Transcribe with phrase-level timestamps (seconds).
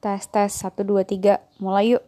[0.00, 2.00] Tes tes 1 2 3 mulai yuk.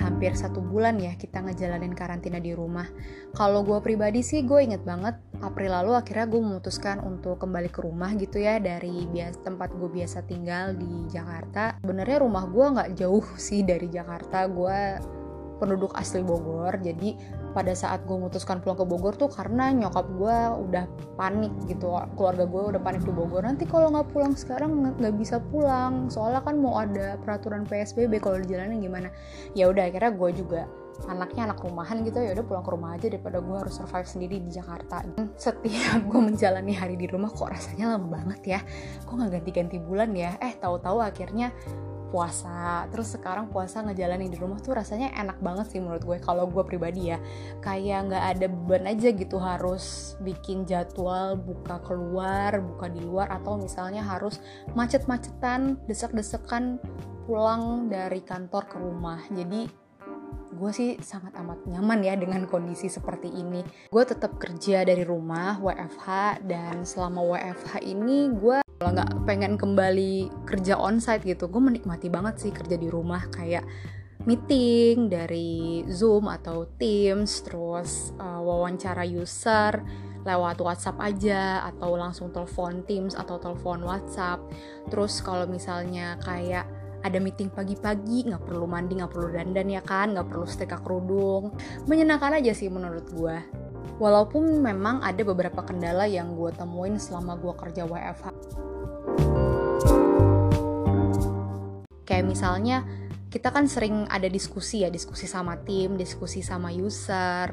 [0.00, 2.88] Hampir satu bulan ya kita ngejalanin karantina di rumah.
[3.36, 7.84] Kalau gue pribadi sih gue inget banget April lalu akhirnya gue memutuskan untuk kembali ke
[7.84, 11.76] rumah gitu ya dari bias tempat gue biasa tinggal di Jakarta.
[11.84, 14.48] Sebenarnya rumah gue nggak jauh sih dari Jakarta.
[14.48, 14.96] Gue
[15.60, 20.36] penduduk asli Bogor jadi pada saat gue memutuskan pulang ke Bogor tuh karena nyokap gue
[20.68, 21.94] udah panik gitu.
[22.18, 23.46] Keluarga gue udah panik di Bogor.
[23.46, 26.10] Nanti kalau nggak pulang sekarang nggak bisa pulang.
[26.10, 29.08] Soalnya kan mau ada peraturan PSBB kalau di jalanan gimana?
[29.54, 30.62] Ya udah akhirnya gue juga
[31.10, 34.36] anaknya anak rumahan gitu ya udah pulang ke rumah aja daripada gue harus survive sendiri
[34.42, 35.02] di Jakarta.
[35.34, 38.60] Setiap gue menjalani hari di rumah kok rasanya lama banget ya.
[39.06, 40.38] Kok nggak ganti-ganti bulan ya?
[40.38, 41.50] Eh tahu-tahu akhirnya
[42.14, 42.86] puasa.
[42.94, 46.62] Terus sekarang puasa ngejalanin di rumah tuh rasanya enak banget sih menurut gue kalau gue
[46.62, 47.18] pribadi ya.
[47.58, 53.58] Kayak nggak ada beban aja gitu harus bikin jadwal buka keluar buka di luar atau
[53.58, 54.38] misalnya harus
[54.78, 56.78] macet-macetan desek-desekan
[57.26, 59.18] pulang dari kantor ke rumah.
[59.34, 59.66] Jadi
[60.54, 63.66] gue sih sangat amat nyaman ya dengan kondisi seperti ini.
[63.90, 70.44] Gue tetap kerja dari rumah, WFH, dan selama WFH ini gue kalau nggak pengen kembali
[70.44, 73.24] kerja onsite gitu, gue menikmati banget sih kerja di rumah.
[73.32, 73.64] Kayak
[74.28, 79.80] meeting dari Zoom atau Teams, terus uh, wawancara user
[80.28, 84.44] lewat WhatsApp aja atau langsung telepon Teams atau telepon WhatsApp.
[84.92, 86.68] Terus kalau misalnya kayak
[87.00, 91.56] ada meeting pagi-pagi nggak perlu mandi nggak perlu dandan ya kan nggak perlu setrika kerudung.
[91.88, 93.64] Menyenangkan aja sih menurut gue
[94.02, 98.33] walaupun memang ada beberapa kendala yang gue temuin selama gue kerja WFH
[102.14, 102.86] kayak misalnya
[103.26, 107.50] kita kan sering ada diskusi ya diskusi sama tim diskusi sama user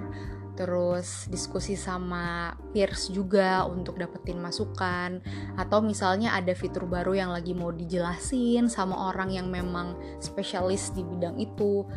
[0.53, 5.23] terus diskusi sama peers juga untuk dapetin masukan.
[5.57, 11.01] Atau misalnya ada fitur baru yang lagi mau dijelasin sama orang yang memang spesialis di
[11.01, 11.87] bidang itu.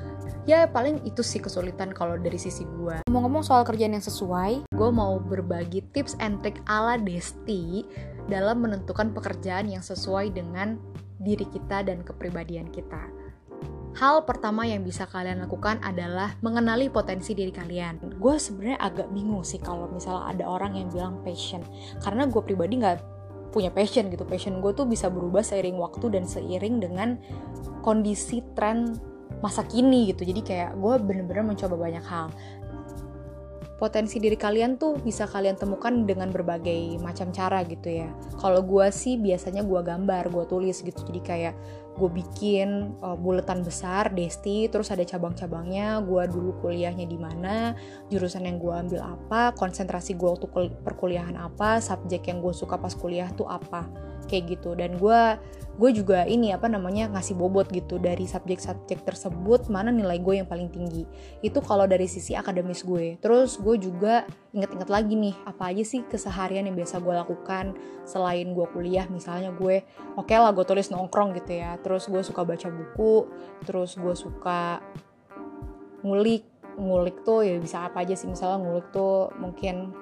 [0.48, 4.90] Ya paling itu sih kesulitan kalau dari sisi gue ngomong-ngomong soal kerjaan yang sesuai gue
[4.92, 7.84] mau berbagi tips and trick ala Desti
[8.32, 10.80] dalam menentukan pekerjaan yang sesuai dengan
[11.20, 13.10] diri kita dan kepribadian kita
[13.94, 18.18] Hal pertama yang bisa kalian lakukan adalah mengenali potensi diri kalian.
[18.18, 21.62] Gue sebenarnya agak bingung sih kalau misalnya ada orang yang bilang passion,
[22.02, 22.98] karena gue pribadi nggak
[23.54, 24.26] punya passion gitu.
[24.26, 27.22] Passion gue tuh bisa berubah seiring waktu dan seiring dengan
[27.86, 28.98] kondisi tren
[29.38, 30.26] masa kini gitu.
[30.26, 32.34] Jadi kayak gue bener-bener mencoba banyak hal
[33.74, 38.08] potensi diri kalian tuh bisa kalian temukan dengan berbagai macam cara gitu ya.
[38.38, 41.00] Kalau gue sih biasanya gue gambar, gue tulis gitu.
[41.02, 41.54] Jadi kayak
[41.94, 47.78] gue bikin uh, buletan besar Desti terus ada cabang-cabangnya gue dulu kuliahnya di mana
[48.10, 50.50] jurusan yang gue ambil apa konsentrasi gue waktu
[50.82, 53.86] perkuliahan apa subjek yang gue suka pas kuliah tuh apa
[54.26, 54.72] kayak gitu.
[54.74, 55.38] Dan gue
[55.74, 60.48] gue juga ini apa namanya ngasih bobot gitu dari subjek-subjek tersebut mana nilai gue yang
[60.48, 61.04] paling tinggi.
[61.42, 63.18] Itu kalau dari sisi akademis gue.
[63.18, 64.24] Terus gue juga
[64.54, 67.64] inget-inget lagi nih apa aja sih keseharian yang biasa gue lakukan
[68.06, 69.06] selain gue kuliah?
[69.10, 69.82] Misalnya gue
[70.14, 73.28] oke okay lah gue tulis nongkrong gitu ya terus gue suka baca buku
[73.68, 74.80] terus gue suka
[76.00, 76.48] ngulik
[76.80, 79.94] ngulik tuh ya bisa apa aja sih misalnya ngulik tuh mungkin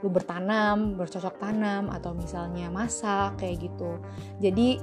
[0.00, 4.00] lu bertanam, bercocok tanam atau misalnya masak kayak gitu.
[4.40, 4.80] Jadi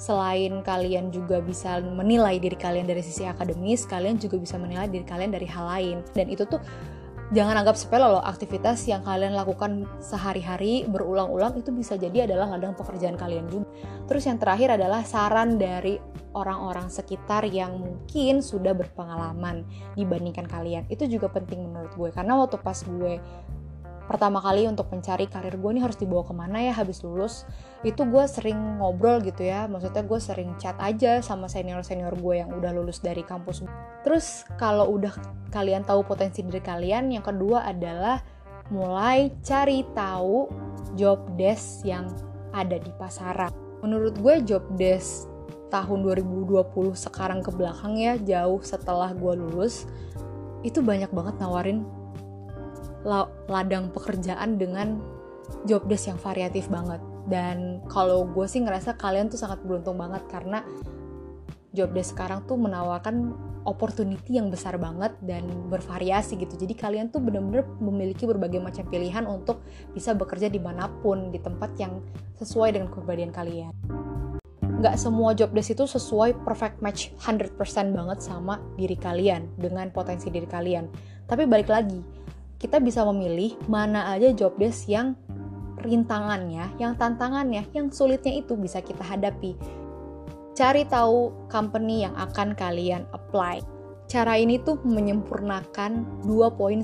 [0.00, 5.04] selain kalian juga bisa menilai diri kalian dari sisi akademis, kalian juga bisa menilai diri
[5.04, 5.96] kalian dari hal lain.
[6.16, 6.58] Dan itu tuh
[7.34, 12.78] jangan anggap sepele loh aktivitas yang kalian lakukan sehari-hari berulang-ulang itu bisa jadi adalah ladang
[12.78, 13.66] pekerjaan kalian juga.
[14.06, 15.98] Terus yang terakhir adalah saran dari
[16.38, 19.66] orang-orang sekitar yang mungkin sudah berpengalaman
[19.98, 20.86] dibandingkan kalian.
[20.86, 23.18] Itu juga penting menurut gue karena waktu pas gue
[24.04, 27.48] pertama kali untuk mencari karir gue nih harus dibawa ke mana ya habis lulus
[27.84, 29.64] itu gue sering ngobrol gitu ya.
[29.64, 33.64] Maksudnya gue sering chat aja sama senior senior gue yang udah lulus dari kampus.
[34.04, 35.12] Terus kalau udah
[35.52, 38.20] kalian tahu potensi diri kalian yang kedua adalah
[38.72, 40.48] mulai cari tahu
[40.96, 42.08] job desk yang
[42.52, 43.52] ada di pasaran.
[43.84, 45.28] Menurut gue job desk
[45.68, 49.90] tahun 2020 sekarang ke belakang ya jauh setelah gue lulus
[50.62, 51.82] itu banyak banget nawarin
[53.48, 54.98] ladang pekerjaan dengan
[55.68, 57.00] job desk yang variatif banget.
[57.24, 60.60] Dan kalau gue sih ngerasa kalian tuh sangat beruntung banget karena
[61.72, 63.34] job desk sekarang tuh menawarkan
[63.64, 66.54] opportunity yang besar banget dan bervariasi gitu.
[66.54, 69.64] Jadi kalian tuh bener-bener memiliki berbagai macam pilihan untuk
[69.96, 72.04] bisa bekerja di mana pun di tempat yang
[72.36, 73.72] sesuai dengan kepribadian kalian.
[74.84, 77.56] Nggak semua job desk itu sesuai perfect match 100%
[77.96, 80.92] banget sama diri kalian dengan potensi diri kalian.
[81.24, 82.23] Tapi balik lagi
[82.64, 85.12] kita bisa memilih mana aja job desk yang
[85.84, 89.52] rintangannya, yang tantangannya, yang sulitnya itu bisa kita hadapi.
[90.56, 93.60] Cari tahu company yang akan kalian apply.
[94.08, 96.80] Cara ini tuh menyempurnakan dua poin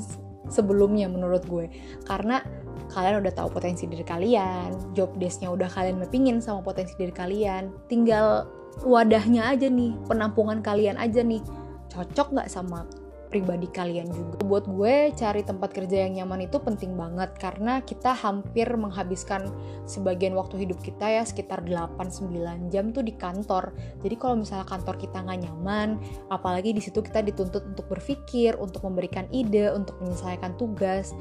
[0.53, 1.73] sebelumnya menurut gue.
[2.05, 2.45] Karena
[2.93, 7.73] kalian udah tahu potensi diri kalian, job desknya udah kalian mepingin sama potensi diri kalian,
[7.89, 8.45] tinggal
[8.85, 11.41] wadahnya aja nih, penampungan kalian aja nih,
[11.89, 12.85] cocok nggak sama
[13.31, 14.43] pribadi kalian juga.
[14.43, 19.49] Buat gue cari tempat kerja yang nyaman itu penting banget karena kita hampir menghabiskan
[19.87, 23.71] sebagian waktu hidup kita ya sekitar 8-9 jam tuh di kantor.
[24.03, 28.83] Jadi kalau misalnya kantor kita nggak nyaman, apalagi di situ kita dituntut untuk berpikir, untuk
[28.85, 31.15] memberikan ide, untuk menyelesaikan tugas,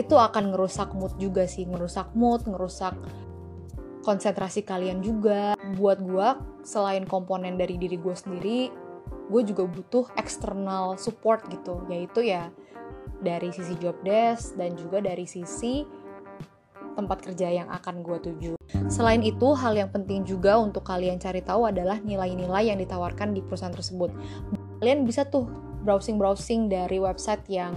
[0.00, 2.96] itu akan ngerusak mood juga sih, ngerusak mood, ngerusak
[4.00, 5.52] konsentrasi kalian juga.
[5.76, 6.28] Buat gue,
[6.64, 8.60] selain komponen dari diri gue sendiri,
[9.30, 12.50] gue juga butuh external support gitu yaitu ya
[13.22, 15.86] dari sisi job desk dan juga dari sisi
[16.98, 18.52] tempat kerja yang akan gue tuju.
[18.90, 23.40] Selain itu, hal yang penting juga untuk kalian cari tahu adalah nilai-nilai yang ditawarkan di
[23.40, 24.10] perusahaan tersebut.
[24.82, 25.48] Kalian bisa tuh
[25.86, 27.72] browsing-browsing dari website yang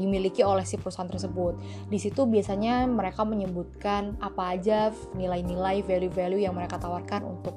[0.00, 1.58] dimiliki oleh si perusahaan tersebut.
[1.92, 7.52] Di situ biasanya mereka menyebutkan apa aja nilai-nilai, value-value yang mereka tawarkan untuk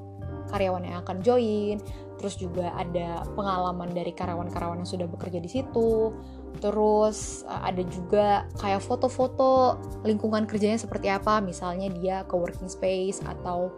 [0.51, 1.81] karyawan yang akan join,
[2.17, 6.15] terus juga ada pengalaman dari karyawan-karyawan yang sudah bekerja di situ,
[6.63, 8.27] terus eh, ada juga
[8.59, 13.71] kayak foto-foto lingkungan kerjanya seperti apa, misalnya dia ke working space atau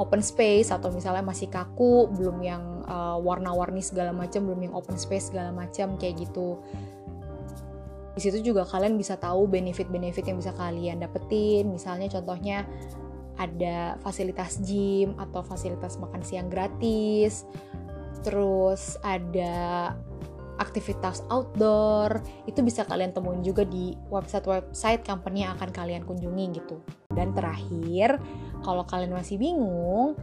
[0.00, 4.96] open space atau misalnya masih kaku, belum yang uh, warna-warni segala macam, belum yang open
[4.96, 6.56] space segala macam kayak gitu.
[8.16, 12.64] Di situ juga kalian bisa tahu benefit-benefit yang bisa kalian dapetin, misalnya contohnya
[13.40, 17.48] ada fasilitas gym atau fasilitas makan siang gratis,
[18.24, 19.92] terus ada
[20.60, 26.78] aktivitas outdoor, itu bisa kalian temuin juga di website-website company yang akan kalian kunjungi gitu.
[27.10, 28.22] Dan terakhir,
[28.62, 30.14] kalau kalian masih bingung,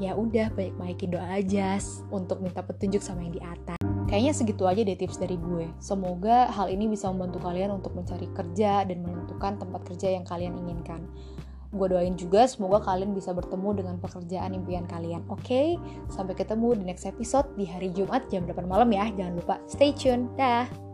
[0.00, 1.76] ya udah baik-baikin doa aja
[2.08, 3.78] untuk minta petunjuk sama yang di atas.
[4.08, 5.68] Kayaknya segitu aja deh tips dari gue.
[5.80, 10.56] Semoga hal ini bisa membantu kalian untuk mencari kerja dan menentukan tempat kerja yang kalian
[10.56, 11.04] inginkan.
[11.72, 15.24] Gue doain juga semoga kalian bisa bertemu dengan pekerjaan impian kalian.
[15.32, 15.68] Oke, okay?
[16.12, 19.08] sampai ketemu di next episode di hari Jumat jam 8 malam ya.
[19.16, 20.28] Jangan lupa stay tune.
[20.36, 20.91] Dah.